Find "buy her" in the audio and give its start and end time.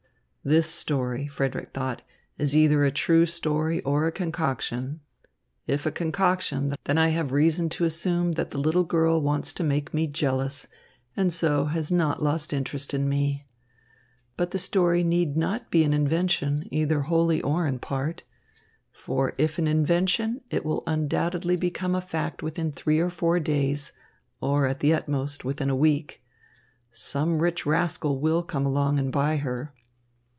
29.11-29.75